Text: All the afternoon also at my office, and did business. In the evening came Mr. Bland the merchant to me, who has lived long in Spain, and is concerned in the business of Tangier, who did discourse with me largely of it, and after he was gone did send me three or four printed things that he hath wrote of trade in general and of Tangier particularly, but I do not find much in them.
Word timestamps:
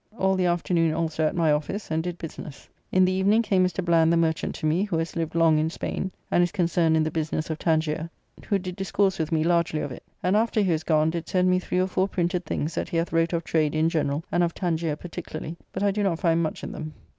All 0.17 0.33
the 0.35 0.47
afternoon 0.47 0.95
also 0.95 1.27
at 1.27 1.35
my 1.35 1.51
office, 1.51 1.91
and 1.91 2.01
did 2.01 2.17
business. 2.17 2.67
In 2.91 3.05
the 3.05 3.11
evening 3.11 3.43
came 3.43 3.63
Mr. 3.63 3.85
Bland 3.85 4.11
the 4.11 4.17
merchant 4.17 4.55
to 4.55 4.65
me, 4.65 4.81
who 4.83 4.97
has 4.97 5.15
lived 5.15 5.35
long 5.35 5.59
in 5.59 5.69
Spain, 5.69 6.11
and 6.31 6.41
is 6.41 6.51
concerned 6.51 6.97
in 6.97 7.03
the 7.03 7.11
business 7.11 7.51
of 7.51 7.59
Tangier, 7.59 8.09
who 8.47 8.57
did 8.57 8.75
discourse 8.75 9.19
with 9.19 9.31
me 9.31 9.43
largely 9.43 9.79
of 9.81 9.91
it, 9.91 10.01
and 10.23 10.35
after 10.35 10.61
he 10.61 10.71
was 10.71 10.83
gone 10.83 11.11
did 11.11 11.29
send 11.29 11.51
me 11.51 11.59
three 11.59 11.77
or 11.79 11.85
four 11.85 12.07
printed 12.07 12.45
things 12.45 12.73
that 12.73 12.89
he 12.89 12.97
hath 12.97 13.13
wrote 13.13 13.31
of 13.31 13.43
trade 13.43 13.75
in 13.75 13.89
general 13.89 14.23
and 14.31 14.41
of 14.43 14.55
Tangier 14.55 14.95
particularly, 14.95 15.55
but 15.71 15.83
I 15.83 15.91
do 15.91 16.01
not 16.01 16.17
find 16.17 16.41
much 16.41 16.63
in 16.63 16.71
them. 16.71 16.95